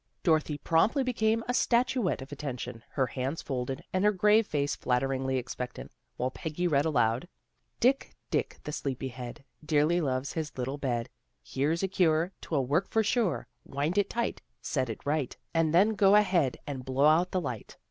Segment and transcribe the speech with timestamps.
[0.23, 5.37] "Dorothy promptly became a statuette of attention, her hands folded, and her grave face flatteringly
[5.37, 7.27] expectant, while Peggy read aloud."
[7.79, 11.07] Dick, Dick, the sleepy head, Dearly loves his little bed.
[11.43, 14.41] Here's a cure; 'twill work for sure, Wind it tight.
[14.59, 17.77] Set it right, And then go ahead and Blow out the light.